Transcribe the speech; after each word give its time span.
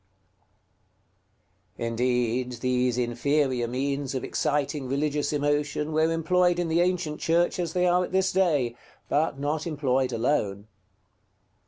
§XXI. 1.83 1.87
Indeed, 1.89 2.51
these 2.53 2.97
inferior 2.97 3.67
means 3.67 4.15
of 4.15 4.23
exciting 4.23 4.87
religious 4.87 5.31
emotion 5.31 5.91
were 5.93 6.11
employed 6.11 6.57
in 6.57 6.69
the 6.69 6.81
ancient 6.81 7.19
Church 7.19 7.59
as 7.59 7.73
they 7.73 7.85
are 7.85 8.03
at 8.05 8.11
this 8.11 8.31
day, 8.31 8.75
but 9.09 9.37
not 9.37 9.67
employed 9.67 10.11
alone. 10.11 10.65